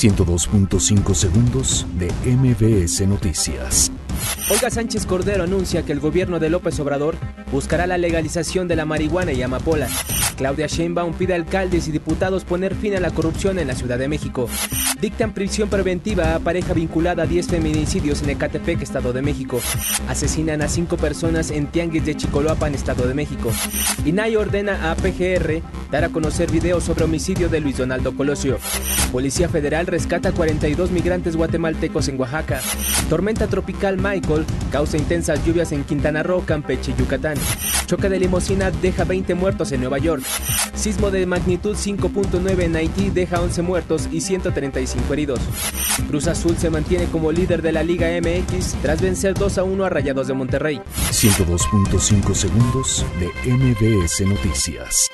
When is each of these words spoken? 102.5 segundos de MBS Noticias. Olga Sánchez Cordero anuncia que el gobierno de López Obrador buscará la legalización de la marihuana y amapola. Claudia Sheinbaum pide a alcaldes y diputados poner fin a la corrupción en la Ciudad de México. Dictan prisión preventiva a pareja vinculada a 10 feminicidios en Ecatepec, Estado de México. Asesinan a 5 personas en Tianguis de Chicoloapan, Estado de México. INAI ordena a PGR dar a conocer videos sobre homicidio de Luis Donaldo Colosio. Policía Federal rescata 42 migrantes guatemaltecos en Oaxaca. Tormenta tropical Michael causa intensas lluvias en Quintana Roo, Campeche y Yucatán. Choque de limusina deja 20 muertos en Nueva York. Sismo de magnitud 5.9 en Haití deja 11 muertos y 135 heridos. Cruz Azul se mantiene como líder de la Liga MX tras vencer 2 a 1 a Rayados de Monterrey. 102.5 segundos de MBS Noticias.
102.5 0.00 1.14
segundos 1.14 1.86
de 1.98 2.10
MBS 2.24 3.06
Noticias. 3.06 3.92
Olga 4.48 4.70
Sánchez 4.70 5.04
Cordero 5.04 5.44
anuncia 5.44 5.84
que 5.84 5.92
el 5.92 6.00
gobierno 6.00 6.38
de 6.38 6.48
López 6.48 6.80
Obrador 6.80 7.16
buscará 7.52 7.86
la 7.86 7.98
legalización 7.98 8.66
de 8.66 8.76
la 8.76 8.86
marihuana 8.86 9.32
y 9.32 9.42
amapola. 9.42 9.88
Claudia 10.38 10.68
Sheinbaum 10.68 11.12
pide 11.12 11.34
a 11.34 11.36
alcaldes 11.36 11.86
y 11.86 11.92
diputados 11.92 12.46
poner 12.46 12.74
fin 12.74 12.96
a 12.96 13.00
la 13.00 13.10
corrupción 13.10 13.58
en 13.58 13.68
la 13.68 13.74
Ciudad 13.74 13.98
de 13.98 14.08
México. 14.08 14.48
Dictan 15.02 15.34
prisión 15.34 15.68
preventiva 15.68 16.34
a 16.34 16.38
pareja 16.40 16.72
vinculada 16.72 17.24
a 17.24 17.26
10 17.26 17.48
feminicidios 17.48 18.22
en 18.22 18.30
Ecatepec, 18.30 18.80
Estado 18.80 19.12
de 19.12 19.20
México. 19.20 19.60
Asesinan 20.08 20.62
a 20.62 20.68
5 20.68 20.96
personas 20.96 21.50
en 21.50 21.66
Tianguis 21.66 22.06
de 22.06 22.16
Chicoloapan, 22.16 22.74
Estado 22.74 23.06
de 23.06 23.12
México. 23.12 23.52
INAI 24.06 24.36
ordena 24.36 24.90
a 24.90 24.94
PGR 24.94 25.60
dar 25.90 26.04
a 26.04 26.08
conocer 26.08 26.50
videos 26.50 26.84
sobre 26.84 27.04
homicidio 27.04 27.48
de 27.48 27.60
Luis 27.60 27.78
Donaldo 27.78 28.14
Colosio. 28.16 28.58
Policía 29.12 29.48
Federal 29.48 29.86
rescata 29.86 30.32
42 30.32 30.90
migrantes 30.90 31.36
guatemaltecos 31.36 32.08
en 32.08 32.20
Oaxaca. 32.20 32.60
Tormenta 33.08 33.46
tropical 33.48 33.96
Michael 33.96 34.44
causa 34.70 34.96
intensas 34.96 35.44
lluvias 35.44 35.72
en 35.72 35.84
Quintana 35.84 36.22
Roo, 36.22 36.44
Campeche 36.44 36.92
y 36.92 37.00
Yucatán. 37.00 37.36
Choque 37.86 38.08
de 38.08 38.20
limusina 38.20 38.70
deja 38.70 39.04
20 39.04 39.34
muertos 39.34 39.72
en 39.72 39.80
Nueva 39.80 39.98
York. 39.98 40.22
Sismo 40.74 41.10
de 41.10 41.26
magnitud 41.26 41.76
5.9 41.76 42.62
en 42.62 42.76
Haití 42.76 43.10
deja 43.10 43.40
11 43.40 43.62
muertos 43.62 44.08
y 44.12 44.20
135 44.20 45.12
heridos. 45.12 45.40
Cruz 46.08 46.28
Azul 46.28 46.56
se 46.56 46.70
mantiene 46.70 47.06
como 47.06 47.32
líder 47.32 47.62
de 47.62 47.72
la 47.72 47.82
Liga 47.82 48.08
MX 48.20 48.74
tras 48.80 49.02
vencer 49.02 49.34
2 49.34 49.58
a 49.58 49.64
1 49.64 49.84
a 49.84 49.88
Rayados 49.88 50.28
de 50.28 50.34
Monterrey. 50.34 50.80
102.5 51.10 52.34
segundos 52.34 53.04
de 53.18 53.26
MBS 53.50 54.20
Noticias. 54.26 55.10